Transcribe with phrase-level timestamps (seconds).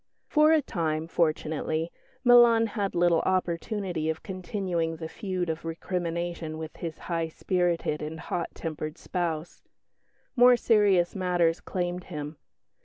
[0.25, 1.91] For a time, fortunately,
[2.23, 8.19] Milan had little opportunity of continuing the feud of recrimination with his high spirited and
[8.19, 9.61] hot tempered spouse.
[10.35, 12.37] More serious matters claimed him.